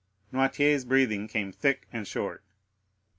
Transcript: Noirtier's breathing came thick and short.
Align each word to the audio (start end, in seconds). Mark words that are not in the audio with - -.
Noirtier's 0.33 0.83
breathing 0.83 1.27
came 1.27 1.51
thick 1.51 1.85
and 1.93 2.07
short. 2.07 2.41